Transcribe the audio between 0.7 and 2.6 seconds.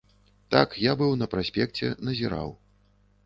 я быў на праспекце, назіраў.